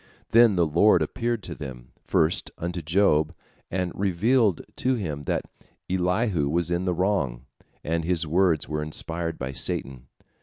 [0.31, 3.35] Then the Lord appeared to them, first unto Job,
[3.69, 5.45] and revealed to him that
[5.91, 7.45] Elihu was in the wrong,
[7.83, 10.07] and his words were inspired by Satan.